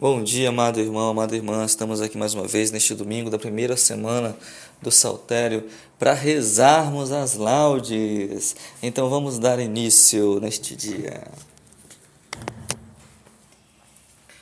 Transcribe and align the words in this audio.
Bom 0.00 0.22
dia, 0.22 0.50
amado 0.50 0.78
irmão, 0.78 1.10
amada 1.10 1.34
irmã. 1.34 1.64
Estamos 1.64 2.00
aqui 2.00 2.16
mais 2.16 2.32
uma 2.32 2.46
vez 2.46 2.70
neste 2.70 2.94
domingo 2.94 3.30
da 3.30 3.36
primeira 3.36 3.76
semana 3.76 4.36
do 4.80 4.92
Saltério 4.92 5.64
para 5.98 6.12
rezarmos 6.12 7.10
as 7.10 7.34
laudes. 7.34 8.54
Então 8.80 9.10
vamos 9.10 9.40
dar 9.40 9.58
início 9.58 10.38
neste 10.38 10.76
dia. 10.76 11.26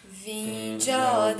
Vinde, 0.05 0.91
ó 0.91 1.33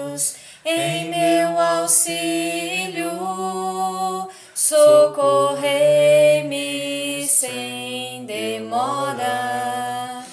Deus, 0.00 0.36
em 0.64 1.10
meu 1.10 1.60
auxílio, 1.60 3.10
socorrei-me 4.54 7.28
sem 7.28 8.24
demora. 8.24 10.24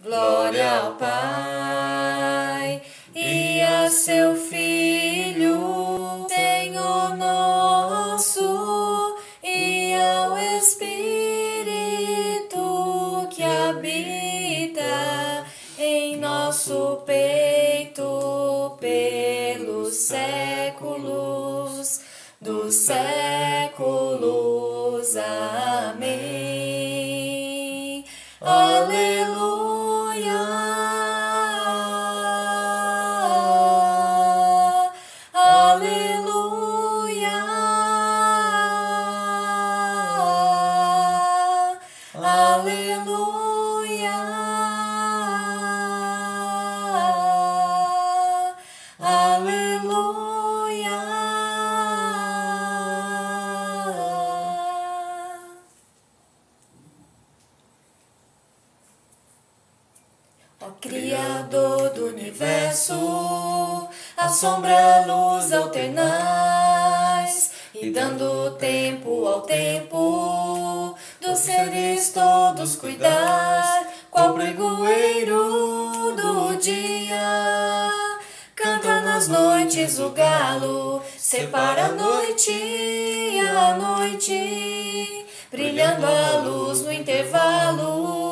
Glória 0.00 0.70
ao 0.70 0.92
Pai 0.92 1.53
seu 3.90 4.34
Filho, 4.34 6.26
Senhor 6.28 7.16
nosso, 7.16 9.16
e 9.42 9.94
ao 9.94 10.38
Espírito 10.38 11.13
Aleluia. 49.44 50.88
Ó 60.62 60.70
Criador 60.80 61.90
do 61.90 62.06
universo, 62.06 62.94
a 64.16 64.28
sombra, 64.30 64.72
a 64.72 65.06
luz 65.06 65.52
alternais, 65.52 67.50
e 67.74 67.90
dando 67.90 68.52
tempo 68.52 69.26
ao 69.26 69.42
tempo, 69.42 70.96
dos 71.20 71.38
seres 71.38 72.14
todos 72.14 72.76
cuidar, 72.76 73.73
noites 79.84 79.98
o 79.98 80.10
galo, 80.10 81.02
separa 81.18 81.84
a 81.86 81.88
noite 81.88 82.50
e 82.50 83.38
a 83.40 83.76
noite, 83.76 85.26
brilhando 85.50 86.06
a 86.06 86.38
luz 86.38 86.80
no 86.82 86.90
intervalo. 86.90 88.24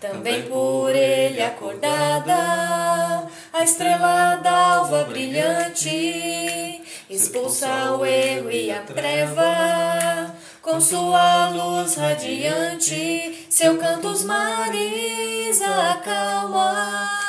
Também 0.00 0.42
por 0.42 0.94
ele 0.94 1.42
acordada, 1.42 3.26
a 3.52 3.64
estrela 3.64 4.36
d'alva 4.36 5.02
brilhante 5.04 6.80
expulsa 7.10 7.96
o 7.96 8.06
erro 8.06 8.52
e 8.52 8.70
a 8.70 8.82
treva, 8.82 10.32
com 10.60 10.80
sua 10.80 11.48
luz 11.48 11.96
radiante, 11.96 13.46
seu 13.50 13.76
canto 13.78 14.06
os 14.08 14.22
mares 14.24 15.60
acalma, 15.60 17.21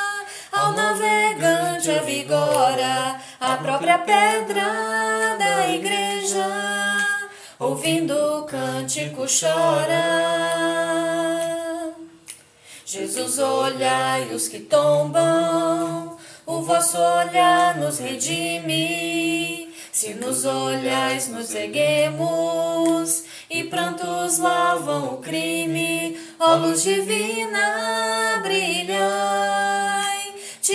navegante 0.74 1.90
avigora 1.90 3.20
a 3.40 3.56
própria 3.56 3.98
pedra 3.98 5.36
da 5.38 5.68
igreja, 5.68 6.46
ouvindo 7.58 8.14
o 8.14 8.42
cântico 8.44 9.24
chora. 9.26 10.74
Jesus, 12.84 13.38
olhai 13.38 14.32
os 14.34 14.46
que 14.48 14.60
tombam, 14.60 16.16
o 16.46 16.62
vosso 16.62 16.98
olhar 16.98 17.76
nos 17.76 17.98
redime. 17.98 19.74
Se 19.90 20.14
nos 20.14 20.44
olhais, 20.44 21.28
nos 21.28 21.54
erguemos, 21.54 23.24
e 23.48 23.64
prantos 23.64 24.38
lavam 24.38 25.14
o 25.14 25.18
crime. 25.18 26.18
Ó 26.38 26.56
luz 26.56 26.82
divina, 26.82 28.40
brilhai, 28.42 29.73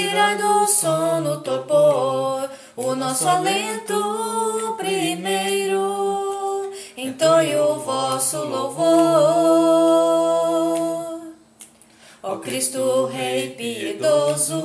tirai 0.10 0.38
do 0.38 0.66
sono 0.66 1.34
o 1.34 1.42
torpor, 1.42 2.50
o 2.76 2.96
nosso 2.96 3.28
alento 3.30 4.74
primeiro, 4.76 6.72
entoie 6.98 7.56
o 7.56 7.76
vosso 7.76 8.44
louvor. 8.44 8.90
Ó 12.24 12.38
Cristo 12.38 13.06
Rei 13.06 13.52
piedoso, 13.52 14.64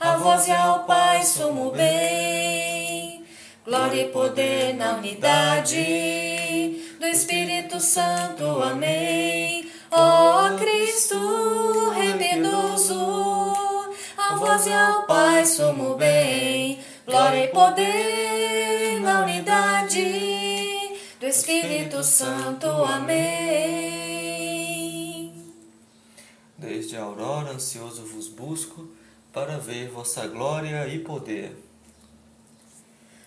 a 0.00 0.16
vós 0.16 0.48
e 0.48 0.52
ao 0.52 0.80
Pai 0.80 1.22
sumo 1.22 1.70
bem, 1.70 3.24
glória 3.64 4.02
e 4.02 4.08
poder 4.08 4.74
na 4.74 4.96
unidade 4.96 6.82
do 6.98 7.06
Espírito 7.06 7.78
Santo, 7.78 8.44
amém. 8.60 9.70
Ó 9.92 10.50
Cristo 10.58 11.90
Rei 11.90 12.14
piedoso, 12.14 12.55
vós 14.56 14.66
e 14.66 14.72
ao 14.72 15.02
Pai 15.02 15.44
sumo 15.44 15.96
bem, 15.96 16.80
glória 17.04 17.44
e 17.44 17.48
poder 17.48 18.98
na 19.00 19.22
unidade 19.22 20.00
do 21.20 21.26
Espírito 21.26 22.02
Santo, 22.02 22.66
amém. 22.66 23.26
Desde 26.56 26.96
a 26.96 27.02
aurora 27.02 27.50
ansioso 27.50 28.06
vos 28.06 28.28
busco 28.28 28.88
para 29.30 29.58
ver 29.58 29.90
vossa 29.90 30.26
glória 30.26 30.88
e 30.88 31.00
poder. 31.00 31.54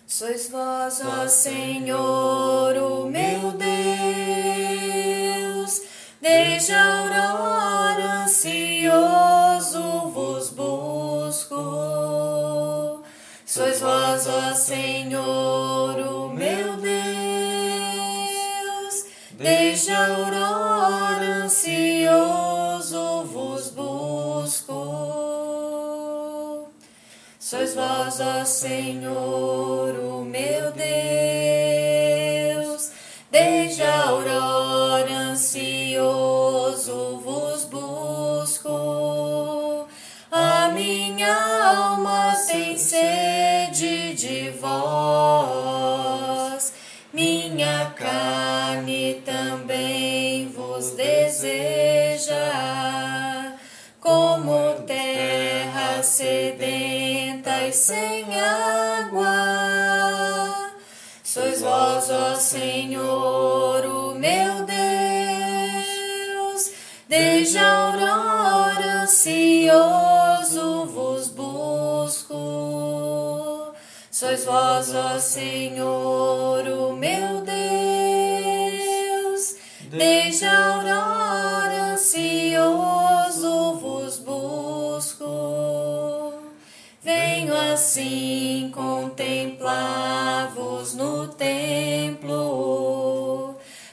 Sois 0.06 0.50
vós, 0.50 1.00
ó 1.04 1.28
Senhor, 1.28 2.74
o 2.76 3.06
meu 3.06 3.52
Deus, 5.52 5.82
desde 6.20 6.72
a 6.72 7.02
aurora 7.02 8.24
ansioso 8.24 9.29
desde 19.40 19.90
a 19.90 20.06
aurora 20.06 21.44
ansioso 21.44 23.24
vos 23.24 23.70
busco. 23.70 24.76
Sois 27.38 27.74
vós, 27.74 28.20
ó 28.20 28.44
Senhor, 28.44 29.98
o 29.98 30.24
meu 30.26 30.70
Deus, 30.72 31.39
e 57.70 57.72
sem 57.72 58.26
água. 58.40 59.30
Sois 61.22 61.62
vós, 61.62 62.10
ó 62.10 62.34
Senhor, 62.34 63.86
o 63.86 64.12
meu 64.16 64.64
Deus, 64.64 64.82
desde 67.08 67.58
a 67.58 67.72
aurora 67.72 69.02
ansioso 69.02 70.86
vos 70.86 71.28
busco. 71.28 72.34
Sois 74.10 74.44
vós, 74.44 74.92
ó 74.92 75.20
Senhor, 75.20 76.66
o 76.66 76.92
meu 76.96 77.42
Deus, 77.42 77.54
desde 79.88 80.44
a 80.44 80.74
aurora 80.74 81.09
assim 87.90 88.70
contemplava-vos 88.72 90.94
no 90.94 91.26
templo, 91.26 92.28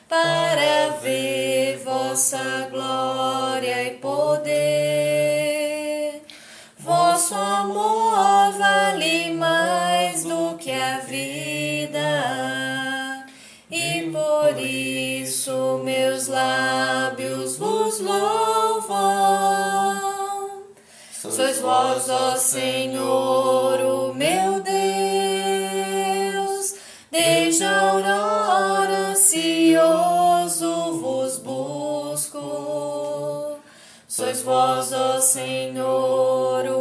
para 0.07 0.89
ver 1.01 1.81
vossa 1.83 2.67
glória 2.69 3.87
e 3.87 3.95
poder. 3.95 4.53
Vosso 6.77 7.33
amor 7.33 8.53
vale 8.59 9.33
mais 9.33 10.23
do 10.23 10.55
que 10.59 10.71
a 10.71 10.99
vida, 10.99 11.97
e 13.71 14.11
por 14.11 14.61
isso 14.61 15.81
meus 15.83 16.27
lábios 16.27 16.66
vós, 21.67 22.07
ó 22.09 22.37
Senhor, 22.37 23.81
o 23.81 24.13
meu 24.13 24.61
Deus, 26.31 26.75
desde 27.11 27.65
a 27.65 27.89
aurora 27.91 29.09
ansioso 29.09 30.93
vos 31.01 31.37
busco. 31.39 32.39
Sois 34.07 34.41
vós, 34.43 34.93
ó 34.93 35.19
Senhor, 35.19 36.65
o 36.67 36.76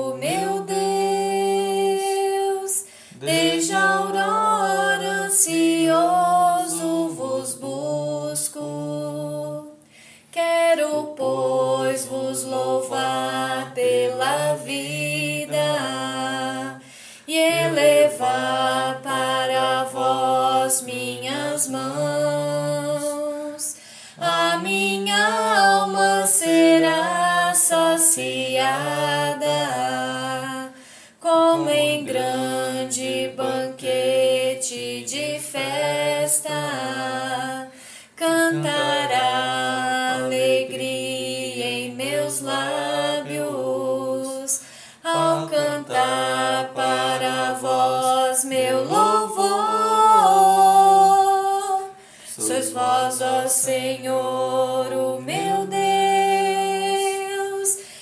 vós, 52.77 53.23
ó 53.23 53.49
Senhor, 53.49 54.93
o 54.93 55.19
meu 55.23 55.67
Deus, 55.67 55.79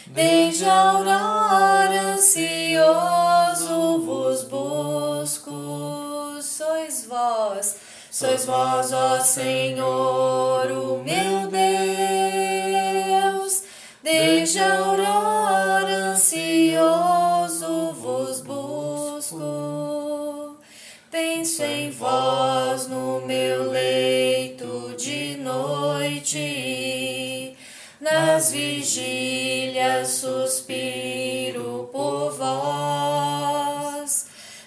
desde 0.08 0.64
a 0.64 0.90
aurora 0.90 2.14
ansioso 2.14 4.00
vos 4.04 4.42
busco. 4.42 5.52
Sois 6.42 7.06
vós, 7.08 7.76
sois 8.10 8.44
vós, 8.46 8.92
ó 8.92 9.20
Senhor, 9.20 10.66
o 10.72 11.04
meu 11.04 11.33
noite, 25.94 27.56
nas 28.00 28.50
vigílias 28.50 30.08
suspiro 30.08 31.88
por 31.93 32.32
vós. 32.32 34.26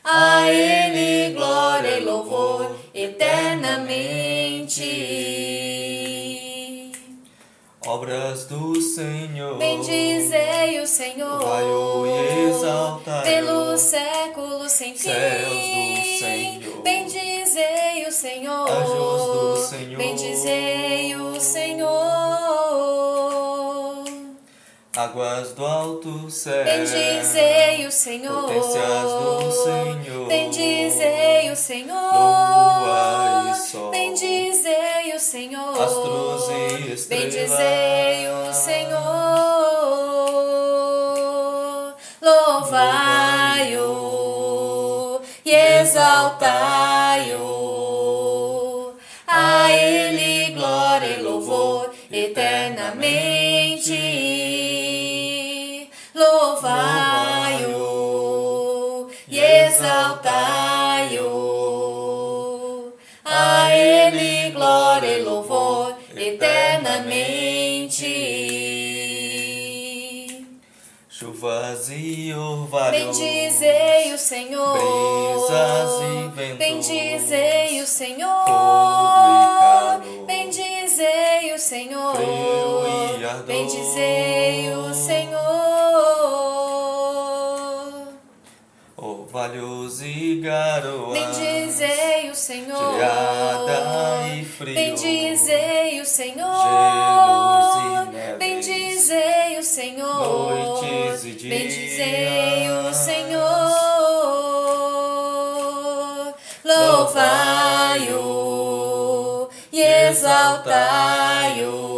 a 0.05 0.51
Ele 0.51 1.35
glória 1.35 1.99
e 1.99 2.05
louvor 2.05 2.77
eternamente. 2.95 4.83
Obras 7.87 8.45
do 8.45 8.79
Senhor. 8.81 9.57
Bendizei 9.57 10.81
o 10.81 10.87
Senhor, 10.87 11.41
Louvai-o 11.41 12.07
e 12.07 12.51
exaltai-o. 12.51 13.23
pelos 13.23 13.81
séculos 13.81 14.73
sem 14.73 14.95
fim. 14.95 15.09
Bendizei 20.19 21.15
o 21.15 21.41
Senhor. 21.41 21.89
Águas 24.97 25.53
do 25.53 25.65
alto 25.65 26.29
céu. 26.29 26.65
Bendizei 26.65 27.87
o 27.87 27.93
Senhor, 27.93 28.43
Potências 28.43 29.13
do 29.13 29.53
Senhor. 29.53 30.27
bendizei 30.27 31.51
o 31.53 31.57
Senhor, 31.57 31.95
Lua 31.95 33.53
e 33.53 33.55
sol. 33.61 33.91
bendizei 33.93 35.15
o 35.15 35.21
Senhor, 35.21 35.81
Astros 35.81 36.49
e 36.51 36.93
estrelas. 36.95 37.07
bendizei 37.07 38.29
o 38.29 38.53
Senhor, 38.53 38.99
louvai-o 42.21 43.79
e 45.45 45.55
exaltai-o, 45.55 46.88
eternamente. 52.69 53.89
Louvai-o 56.15 56.69
e 59.29 59.39
exaltai-o, 59.39 60.23
a 63.25 63.73
Ele 63.73 64.51
glória 64.51 65.19
e 65.19 65.23
louvor 65.23 65.97
eternamente. 66.17 67.47
Chuvas 71.09 71.89
e 71.91 72.33
orvalhos. 72.35 73.19
Bendizei 73.19 74.13
o 74.13 74.19
Senhor. 74.19 74.73
Brisas 74.73 75.91
e 76.03 76.29
ventos. 76.37 76.59
Bendizei 76.59 77.81
o 77.81 77.87
Senhor. 77.87 79.48
Frio 82.19 83.21
e 83.21 83.25
ardor. 83.25 83.45
Bendizei 83.45 84.71
o 84.75 84.93
Senhor. 84.95 85.39
Orvalhos 88.97 90.03
e 90.03 90.41
garoas. 90.43 91.13
Bendizei 91.13 92.31
o 92.31 92.35
Senhor. 92.35 92.99
Geada 92.99 94.27
e 94.35 94.45
frio. 94.45 94.75
Bendizei 94.75 96.01
o 96.01 96.05
Senhor. 96.05 96.63
Gelos 96.63 97.77
e 97.77 97.81
neves. 98.13 98.39
Bendizei 98.39 99.59
o 99.59 99.63
Senhor. 99.63 100.19
Noites 100.19 101.25
e 101.25 101.31
dias. 101.33 101.59
Bendizei 101.59 102.71
o 102.71 102.93
Senhor. 102.93 103.39
Louvai-o 106.65 108.19
e 109.73 109.81
exaltai-o. 109.81 111.98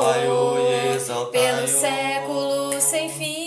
O 0.02 0.14
Senhor. 0.14 0.32
Louvai-o 0.32 0.60
e 0.60 0.96
exaltai-o. 0.96 1.32
Pelo 1.32 1.68
século 1.68 2.82
sem 2.82 3.10
fim. 3.10 3.42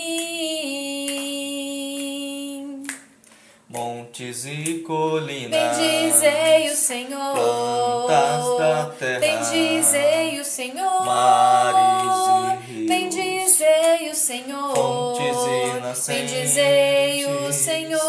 Montes 3.69 4.45
e 4.45 4.83
colinas. 4.87 5.77
Bendizei 5.77 6.69
o 6.71 6.75
Senhor. 6.75 7.33
Plantas 7.35 8.57
da 8.57 8.85
terra. 8.97 9.19
Bendizei 9.19 10.39
o 10.39 10.45
Senhor. 10.45 11.05
Mares 11.05 12.27
e 12.27 12.71
rios. 12.71 12.87
Bendizei 12.87 14.09
o 14.09 14.15
Senhor. 14.15 14.73
Fontes 14.75 15.37
e 15.45 15.79
nascentes. 15.81 16.31
Bendizei 16.31 17.25
o 17.25 17.51
Senhor. 17.51 18.01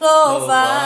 Louvai-o 0.00 0.77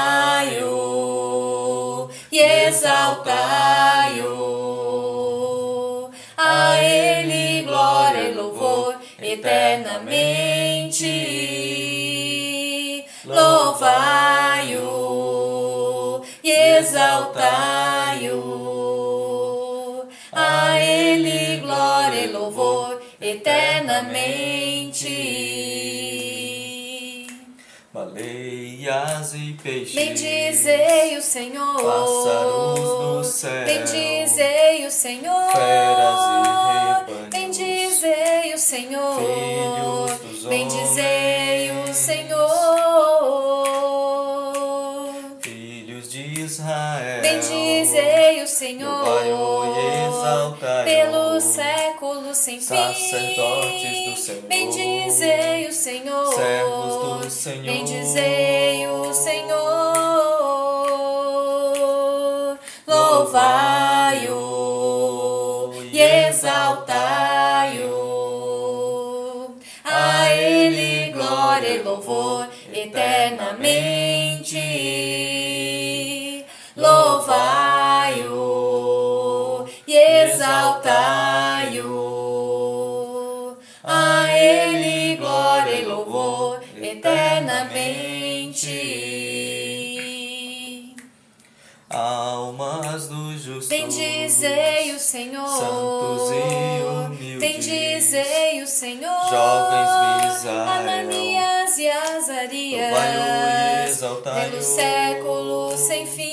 eternamente. 9.73 11.07
Louvai-o 13.25 14.83
e 16.43 16.51
exaltai-o. 16.79 18.43
A 20.33 20.79
Ele 20.81 21.59
glória 21.59 22.25
e 22.25 22.29
louvor 22.29 23.01
eternamente. 23.21 25.13
Baleias 27.93 29.35
e 29.35 29.53
peixes. 29.63 29.95
Bendizei 29.95 31.19
o 31.19 31.23
Senhor. 31.23 31.75
Pássaros 31.75 32.81
do 32.81 33.23
céu. 33.23 33.67
Bendizei 33.67 34.87
o 34.87 34.91
Senhor. 34.91 35.53
Feras 35.53 36.21
e 36.25 36.39
rebanhos. 36.49 37.29
Bendizei 37.31 38.55
o 38.55 38.59
Senhor. 38.59 39.21
Sem 52.43 52.59
fim. 52.59 52.67
Sacerdotes 52.67 54.05
do 54.05 54.17
Senhor. 54.17 54.43
Bendizei 54.49 55.69
o 55.69 55.73
Senhor. 55.73 56.35
Servos 56.35 57.25
do 57.25 57.31
Senhor. 57.31 57.65
Bendizei 57.65 58.89
o 58.89 59.15
Senhor. 59.15 59.53
Louvai-o 62.85 64.33
e 65.93 66.01
exaltai-o. 66.01 66.83
A 69.85 70.35
Ele 70.35 71.13
glória 71.13 71.69
e 71.69 71.83
louvor 71.83 72.49
eternamente. 72.73 74.59
Bendizei 94.33 94.95
o 94.95 94.99
Senhor. 94.99 95.47
Santos 95.47 96.31
e 96.31 96.83
humildes. 96.83 97.39
Bendizei 97.39 98.63
o 98.63 98.67
Senhor. 98.67 99.29
Jovens 99.29 100.21
de 100.21 100.37
Israel. 100.39 100.69
Ananias 100.69 101.79
e 101.79 101.91
Azarias. 101.91 102.91
Louvai-o 102.91 103.87
e 103.87 103.91
exaltai-o. 103.91 104.51
Pelo 104.51 104.63
século 104.63 105.77
sem 105.77 106.07
fim. 106.07 106.32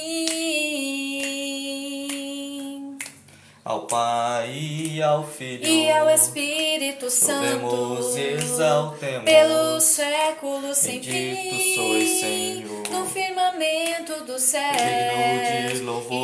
Pai 3.89 4.51
e 4.53 5.01
ao 5.01 5.23
Filho. 5.23 5.65
E 5.65 5.89
ao 5.91 6.07
Espírito 6.11 7.09
Santo. 7.09 7.97
Exaltemos. 8.15 9.23
Pelo 9.23 9.81
século 9.81 10.75
sem 10.75 11.01
fim. 11.01 11.73
sois, 11.73 12.19
Senhor. 12.19 12.87
No 12.91 13.03
firmamento 13.07 14.23
do 14.25 14.37
céu. 14.37 14.61
E 14.61 15.73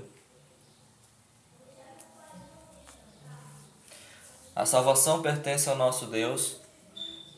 A 4.54 4.66
salvação 4.66 5.22
pertence 5.22 5.70
ao 5.70 5.78
nosso 5.78 6.08
Deus, 6.08 6.61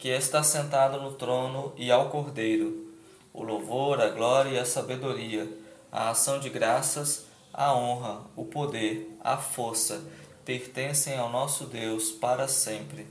que 0.04 0.10
está 0.10 0.44
sentado 0.44 1.00
no 1.00 1.14
trono, 1.14 1.72
e 1.78 1.90
ao 1.90 2.10
Cordeiro. 2.10 2.92
O 3.32 3.42
louvor, 3.42 4.02
a 4.02 4.10
glória 4.10 4.50
e 4.50 4.60
a 4.60 4.66
sabedoria, 4.66 5.50
a 5.90 6.10
ação 6.10 6.42
de 6.42 6.50
graças, 6.50 7.26
a 7.54 7.74
honra, 7.74 8.20
o 8.36 8.44
poder, 8.44 9.10
a 9.24 9.38
força, 9.38 10.04
pertencem 10.44 11.18
ao 11.18 11.30
nosso 11.30 11.68
Deus 11.68 12.12
para 12.12 12.50
sempre. 12.50 13.08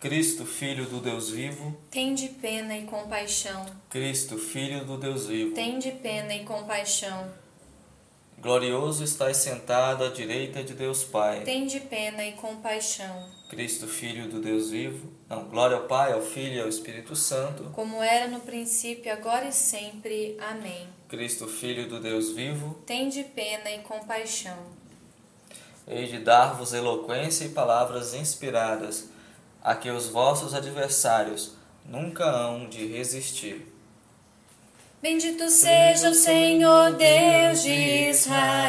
Cristo, 0.00 0.44
Filho 0.44 0.86
do 0.86 0.98
Deus 1.00 1.30
vivo, 1.30 1.78
Tende 1.88 2.26
pena 2.26 2.76
e 2.76 2.82
compaixão. 2.82 3.64
Cristo, 3.88 4.38
Filho 4.38 4.84
do 4.84 4.98
Deus 4.98 5.26
vivo, 5.26 5.54
Tende 5.54 5.92
pena 5.92 6.34
e 6.34 6.44
compaixão. 6.44 7.30
Glorioso 8.40 9.04
estás 9.04 9.36
sentado 9.36 10.02
à 10.02 10.08
direita 10.08 10.64
de 10.64 10.72
Deus 10.72 11.04
Pai. 11.04 11.42
Tende 11.42 11.78
pena 11.78 12.24
e 12.24 12.32
compaixão. 12.32 13.28
Cristo, 13.50 13.86
Filho 13.86 14.30
do 14.30 14.40
Deus 14.40 14.70
vivo. 14.70 15.12
Não, 15.28 15.44
glória 15.44 15.76
ao 15.76 15.82
Pai, 15.82 16.14
ao 16.14 16.22
Filho 16.22 16.54
e 16.54 16.60
ao 16.62 16.68
Espírito 16.68 17.14
Santo. 17.14 17.64
Como 17.74 18.02
era 18.02 18.28
no 18.28 18.40
princípio, 18.40 19.12
agora 19.12 19.48
e 19.48 19.52
sempre. 19.52 20.38
Amém. 20.40 20.88
Cristo, 21.06 21.46
Filho 21.46 21.86
do 21.86 22.00
Deus 22.00 22.32
vivo. 22.32 22.82
Tende 22.86 23.22
pena 23.24 23.70
e 23.72 23.80
compaixão. 23.80 24.56
Hei 25.86 26.06
de 26.06 26.20
dar-vos 26.20 26.72
eloquência 26.72 27.44
e 27.44 27.50
palavras 27.50 28.14
inspiradas, 28.14 29.10
a 29.62 29.74
que 29.74 29.90
os 29.90 30.08
vossos 30.08 30.54
adversários 30.54 31.56
nunca 31.84 32.24
hão 32.24 32.70
de 32.70 32.86
resistir. 32.86 33.69
Bendito 35.02 35.48
seja 35.48 36.10
o 36.10 36.14
Senhor 36.14 36.92
Deus 36.92 37.62
de 37.62 38.10
Israel, 38.10 38.68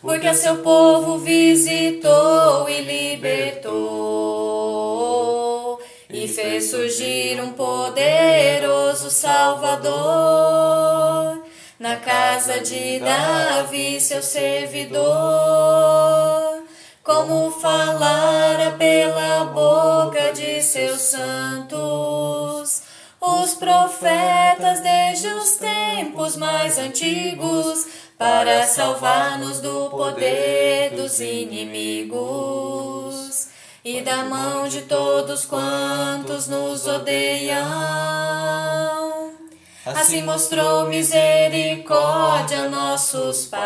porque 0.00 0.26
a 0.26 0.32
seu 0.32 0.62
povo 0.62 1.18
visitou 1.18 2.66
e 2.70 2.80
libertou, 2.80 3.78
e 6.08 6.26
fez 6.26 6.70
surgir 6.70 7.38
um 7.42 7.52
poderoso 7.52 9.10
Salvador 9.10 9.92
na 11.78 11.96
casa 11.96 12.60
de 12.60 12.98
Davi, 12.98 14.00
seu 14.00 14.22
servidor. 14.22 15.04
Como 17.04 17.50
falara 17.50 18.70
pela 18.70 19.44
boca 19.44 20.32
de 20.32 20.62
seus 20.62 21.02
santos 21.02 22.85
os 23.26 23.54
profetas 23.54 24.80
desde 24.80 25.28
os 25.28 25.56
tempos 25.56 26.36
mais 26.36 26.78
antigos, 26.78 27.86
para 28.16 28.64
salvar-nos 28.64 29.60
do 29.60 29.90
poder 29.90 30.90
dos 30.96 31.20
inimigos 31.20 32.16
e 33.84 34.00
da 34.00 34.24
mão 34.24 34.66
de 34.68 34.82
todos 34.82 35.44
quantos 35.44 36.48
nos 36.48 36.86
odeiam. 36.86 37.56
Assim 39.84 40.22
mostrou 40.22 40.88
misericórdia 40.88 42.62
a 42.62 42.68
nossos 42.68 43.46
pais, 43.46 43.60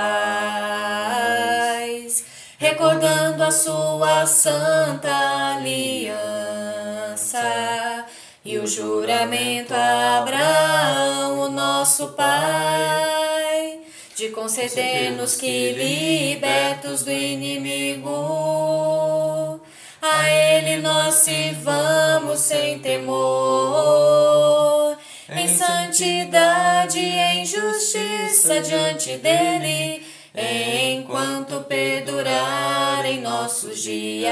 recordando 2.59 3.43
a 3.43 3.51
sua 3.51 4.27
santa 4.27 5.55
aliança 5.57 7.41
e 8.45 8.59
o 8.59 8.67
juramento 8.67 9.73
a 9.75 10.19
Abraão, 10.19 11.41
o 11.41 11.51
nosso 11.51 12.09
pai, 12.09 13.81
de 14.17 14.31
conceder-nos 14.31 15.37
que, 15.37 15.73
libertos 15.73 17.05
do 17.05 17.11
inimigo, 17.13 18.11
a 20.01 20.31
Ele 20.31 20.81
nós 20.81 21.17
sirvamos 21.17 22.41
sem 22.41 22.79
temor, 22.79 23.19
em 25.29 25.47
santidade 25.47 26.99
e 26.99 27.19
em 27.19 27.45
justiça 27.45 28.63
diante 28.63 29.19
dEle, 29.19 30.03
enquanto 30.35 31.61
perdurarem 31.65 33.21
nossos 33.21 33.83
dias 33.83 34.31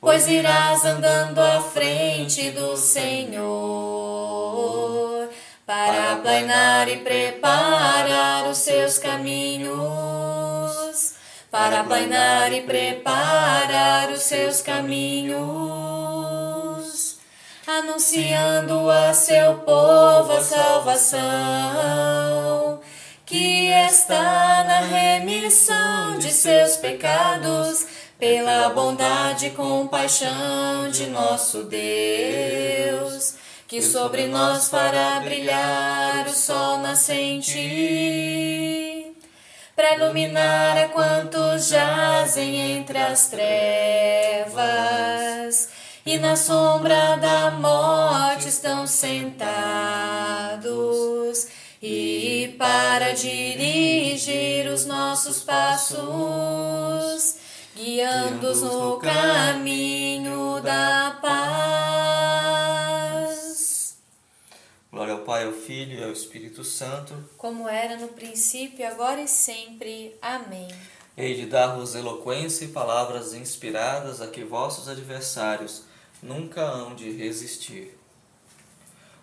pois 0.00 0.28
irás 0.28 0.84
andando 0.84 1.40
à 1.40 1.60
frente 1.60 2.50
do 2.50 2.76
Senhor 2.76 3.50
para 5.64 6.14
aplanar 6.14 6.88
e 6.88 6.96
preparar 6.96 8.48
os 8.48 8.58
seus 8.58 8.98
caminhos, 8.98 9.78
para 11.48 11.80
aplanar 11.80 12.52
e 12.52 12.62
preparar 12.62 14.10
os 14.10 14.22
seus 14.22 14.60
caminhos 14.62 16.00
anunciando 17.78 18.90
a 18.90 19.14
seu 19.14 19.58
povo 19.58 20.32
a 20.32 20.42
salvação, 20.42 21.20
que 23.24 23.68
está 23.68 24.64
na 24.64 24.80
remissão 24.80 26.18
de 26.18 26.32
seus 26.32 26.76
pecados, 26.76 27.86
pela 28.18 28.70
bondade 28.70 29.46
e 29.46 29.50
compaixão 29.50 30.90
de 30.90 31.06
nosso 31.06 31.62
Deus, 31.62 33.36
que 33.68 33.80
sobre 33.80 34.26
nós 34.26 34.68
fará 34.68 35.20
brilhar 35.20 36.26
o 36.26 36.32
sol 36.32 36.78
nascente, 36.78 37.54
para 39.76 39.94
iluminar 39.94 40.76
a 40.76 40.88
quantos 40.88 41.68
jazem 41.68 42.78
entre 42.78 42.98
as 42.98 43.28
trevas 43.28 44.40
e 46.04 46.18
na 46.18 46.34
sombra 46.36 47.16
da 47.16 47.50
morte 47.50 48.48
estão 48.48 48.86
sentados, 48.86 49.48
e 51.82 52.54
para 52.58 53.12
dirigir 53.12 54.70
os 54.70 54.86
nossos 54.86 55.42
passos, 55.42 56.00
guiando-os 57.76 58.62
no 58.62 58.96
caminho 58.98 60.60
da 60.62 61.18
paz. 61.20 62.40
Glória 64.90 65.14
ao 65.14 65.20
Pai, 65.20 65.44
ao 65.44 65.52
Filho 65.52 65.98
e 65.98 66.02
ao 66.02 66.10
Espírito 66.10 66.64
Santo, 66.64 67.14
como 67.36 67.68
era 67.68 67.96
no 67.96 68.08
princípio, 68.08 68.86
agora 68.86 69.20
e 69.20 69.28
sempre. 69.28 70.16
Amém. 70.20 70.68
Hei 71.16 71.34
de 71.34 71.46
dar-vos 71.46 71.94
eloquência 71.94 72.64
e 72.64 72.68
palavras 72.68 73.34
inspiradas 73.34 74.20
a 74.20 74.26
que 74.26 74.42
vossos 74.42 74.88
adversários 74.88 75.89
nunca 76.22 76.62
hão 76.62 76.94
de 76.94 77.10
resistir. 77.10 77.98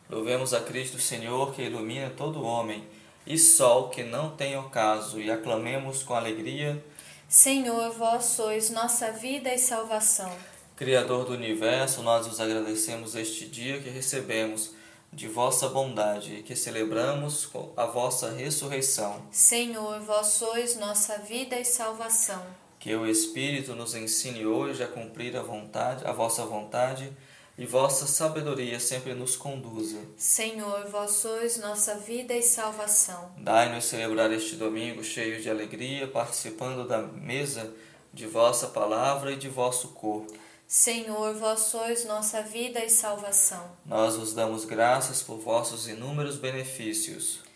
Louvemos 0.10 0.53
a 0.53 0.62
Cristo 0.62 0.99
Senhor 0.99 1.53
que 1.53 1.62
ilumina 1.62 2.10
todo 2.10 2.43
homem, 2.43 2.88
e 3.25 3.38
sol 3.38 3.89
que 3.89 4.03
não 4.03 4.36
tem 4.36 4.57
ocaso, 4.57 5.19
e 5.19 5.29
aclamemos 5.29 6.01
com 6.01 6.13
alegria: 6.13 6.81
Senhor, 7.27 7.91
vós 7.91 8.23
sois 8.25 8.69
nossa 8.69 9.12
vida 9.12 9.53
e 9.53 9.57
salvação. 9.57 10.31
Criador 10.77 11.25
do 11.25 11.33
universo, 11.33 12.01
nós 12.03 12.25
vos 12.25 12.39
agradecemos 12.39 13.15
este 13.15 13.47
dia 13.47 13.81
que 13.81 13.89
recebemos 13.89 14.71
de 15.12 15.27
vossa 15.27 15.67
bondade 15.67 16.36
e 16.36 16.43
que 16.43 16.55
celebramos 16.55 17.49
a 17.75 17.86
vossa 17.86 18.31
ressurreição. 18.31 19.21
Senhor, 19.31 19.99
vós 20.01 20.27
sois 20.27 20.77
nossa 20.77 21.17
vida 21.17 21.60
e 21.60 21.65
salvação. 21.65 22.45
Que 22.79 22.95
o 22.95 23.05
Espírito 23.07 23.75
nos 23.75 23.95
ensine 23.95 24.45
hoje 24.45 24.83
a 24.83 24.87
cumprir 24.87 25.35
a 25.35 25.41
vontade, 25.41 26.05
a 26.05 26.11
vossa 26.11 26.45
vontade, 26.45 27.11
e 27.57 27.65
vossa 27.65 28.05
sabedoria 28.05 28.79
sempre 28.79 29.15
nos 29.15 29.35
conduza. 29.35 29.97
Senhor, 30.15 30.85
vós 30.91 31.11
sois 31.11 31.57
nossa 31.57 31.95
vida 31.95 32.33
e 32.35 32.41
salvação. 32.43 33.31
Dai-nos 33.37 33.85
celebrar 33.85 34.31
este 34.31 34.55
domingo 34.55 35.03
cheio 35.03 35.41
de 35.41 35.49
alegria, 35.49 36.07
participando 36.07 36.87
da 36.87 37.01
mesa 37.01 37.73
de 38.13 38.27
vossa 38.27 38.67
palavra 38.67 39.31
e 39.31 39.35
de 39.35 39.49
vosso 39.49 39.89
corpo. 39.89 40.31
Senhor, 40.67 41.33
vós 41.33 41.61
sois 41.61 42.05
nossa 42.05 42.41
vida 42.41 42.83
e 42.83 42.89
salvação. 42.89 43.71
Nós 43.85 44.17
vos 44.17 44.33
damos 44.33 44.65
graças 44.65 45.23
por 45.23 45.37
vossos 45.39 45.87
inúmeros 45.87 46.35
benefícios. 46.37 47.46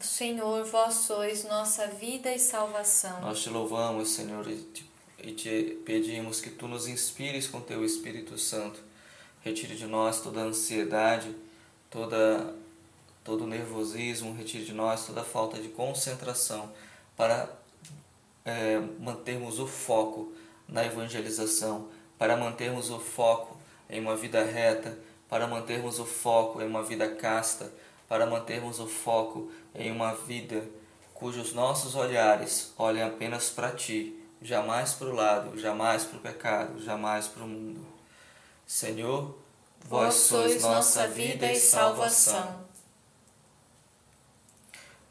Senhor, 0.00 0.64
vós 0.64 0.94
sois 0.94 1.44
nossa 1.44 1.86
vida 1.88 2.32
e 2.32 2.38
salvação. 2.38 3.20
Nós 3.20 3.40
te 3.40 3.50
louvamos, 3.50 4.10
Senhor, 4.10 4.48
e 4.48 4.56
te, 4.56 4.90
e 5.18 5.32
te 5.32 5.78
pedimos 5.84 6.40
que 6.40 6.50
tu 6.50 6.68
nos 6.68 6.86
inspires 6.86 7.46
com 7.46 7.60
teu 7.60 7.84
Espírito 7.84 8.38
Santo. 8.38 8.80
Retire 9.40 9.74
de 9.74 9.86
nós 9.86 10.20
toda 10.20 10.40
ansiedade, 10.40 11.34
toda 11.90 12.54
todo 13.28 13.46
nervosismo, 13.46 14.34
retire 14.34 14.64
de 14.64 14.72
nós 14.72 15.06
toda 15.06 15.22
falta 15.22 15.60
de 15.60 15.68
concentração 15.68 16.72
para 17.14 17.50
é, 18.42 18.80
mantermos 18.98 19.58
o 19.58 19.66
foco 19.66 20.32
na 20.66 20.86
evangelização, 20.86 21.88
para 22.16 22.38
mantermos 22.38 22.88
o 22.88 22.98
foco 22.98 23.58
em 23.90 24.00
uma 24.00 24.16
vida 24.16 24.42
reta, 24.42 24.98
para 25.28 25.46
mantermos 25.46 25.98
o 25.98 26.06
foco 26.06 26.62
em 26.62 26.66
uma 26.66 26.82
vida 26.82 27.06
casta, 27.06 27.70
para 28.08 28.26
mantermos 28.26 28.80
o 28.80 28.86
foco 28.86 29.50
em 29.74 29.90
uma 29.92 30.14
vida 30.14 30.64
cujos 31.18 31.52
nossos 31.52 31.96
olhares 31.96 32.72
olhem 32.78 33.02
apenas 33.02 33.50
para 33.50 33.72
ti, 33.72 34.16
jamais 34.40 34.92
para 34.92 35.08
o 35.08 35.14
lado, 35.14 35.58
jamais 35.58 36.04
para 36.04 36.16
o 36.16 36.20
pecado, 36.20 36.80
jamais 36.80 37.26
para 37.26 37.42
o 37.42 37.48
mundo. 37.48 37.84
Senhor, 38.64 39.36
vós 39.80 40.14
sois 40.14 40.62
nossa 40.62 41.08
vida 41.08 41.50
e 41.50 41.56
salvação. 41.56 42.66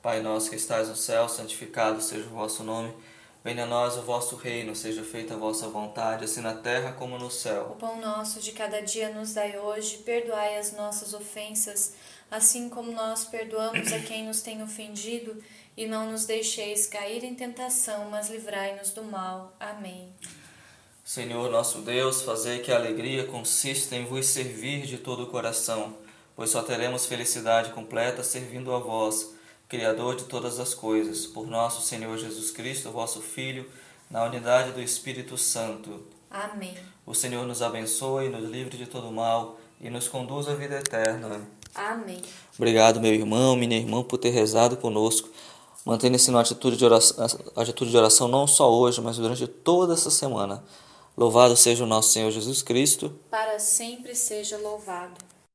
Pai 0.02 0.22
nosso 0.22 0.50
que 0.50 0.56
estais 0.56 0.88
no 0.88 0.96
céu, 0.96 1.28
santificado 1.28 2.02
seja 2.02 2.26
o 2.28 2.30
vosso 2.30 2.64
nome. 2.64 2.94
Venha 3.44 3.64
a 3.64 3.68
nós 3.68 3.98
o 3.98 4.02
vosso 4.02 4.36
reino, 4.36 4.76
seja 4.76 5.04
feita 5.04 5.34
a 5.34 5.38
vossa 5.38 5.68
vontade, 5.68 6.26
assim 6.26 6.42
na 6.42 6.54
terra 6.54 6.94
como 6.94 7.18
no 7.18 7.32
céu. 7.32 7.72
O 7.72 7.76
pão 7.76 8.00
nosso 8.00 8.40
de 8.40 8.52
cada 8.52 8.82
dia 8.82 9.10
nos 9.10 9.34
dai 9.34 9.58
hoje, 9.58 9.98
perdoai 9.98 10.58
as 10.58 10.74
nossas 10.74 11.14
ofensas, 11.14 11.94
assim 12.30 12.70
como 12.70 12.92
nós 12.92 13.26
perdoamos 13.26 13.92
a 13.92 14.00
quem 14.00 14.26
nos 14.26 14.42
tem 14.42 14.62
ofendido, 14.62 15.42
e 15.76 15.86
não 15.86 16.12
nos 16.12 16.26
deixeis 16.26 16.88
cair 16.88 17.24
em 17.24 17.36
tentação, 17.36 18.10
mas 18.10 18.30
livrai-nos 18.30 18.92
do 18.92 19.04
mal. 19.04 19.56
Amém. 19.60 20.12
Senhor 21.06 21.50
nosso 21.52 21.80
Deus, 21.80 22.22
fazei 22.22 22.60
que 22.60 22.72
a 22.72 22.76
alegria 22.76 23.26
consista 23.26 23.96
em 23.96 24.06
vos 24.06 24.26
servir 24.26 24.86
de 24.86 24.98
todo 24.98 25.24
o 25.24 25.28
coração, 25.28 25.96
pois 26.36 26.50
só 26.50 26.64
teremos 26.64 27.06
felicidade 27.06 27.72
completa 27.72 28.24
servindo 28.24 28.74
a 28.74 28.80
vós 28.80 29.38
Criador 29.70 30.16
de 30.16 30.24
todas 30.24 30.62
as 30.62 30.74
coisas, 30.74 31.26
por 31.26 31.46
nosso 31.46 31.82
Senhor 31.82 32.18
Jesus 32.18 32.52
Cristo, 32.52 32.90
vosso 32.90 33.22
Filho, 33.22 33.70
na 34.10 34.24
unidade 34.24 34.72
do 34.72 34.82
Espírito 34.82 35.38
Santo. 35.38 36.08
Amém. 36.32 36.74
O 37.06 37.14
Senhor 37.14 37.46
nos 37.46 37.62
abençoe, 37.62 38.30
nos 38.30 38.50
livre 38.50 38.78
de 38.78 38.86
todo 38.86 39.12
mal 39.12 39.60
e 39.82 39.90
nos 39.90 40.08
conduz 40.08 40.48
à 40.48 40.56
vida 40.56 40.80
eterna. 40.80 41.46
Amém. 41.74 42.22
Obrigado, 42.58 43.00
meu 43.00 43.14
irmão, 43.14 43.56
minha 43.56 43.78
irmã, 43.78 44.04
por 44.04 44.18
ter 44.18 44.30
rezado 44.30 44.78
conosco. 44.78 45.30
Mantenha-se 45.86 46.32
na 46.32 46.42
atitude 46.42 46.76
de, 46.76 46.84
oração, 46.84 47.26
atitude 47.56 47.92
de 47.92 47.98
oração 47.98 48.28
não 48.28 48.46
só 48.46 48.72
hoje, 48.72 49.00
mas 49.00 49.18
durante 49.18 49.48
toda 49.48 49.94
essa 49.94 50.10
semana. 50.12 50.64
Louvado 51.16 51.56
seja 51.56 51.84
o 51.84 51.88
nosso 51.88 52.10
Senhor 52.10 52.30
Jesus 52.30 52.62
Cristo. 52.62 53.18
Para 53.30 53.58
sempre 53.58 54.14
seja 54.14 54.58
louvado. 54.58 55.37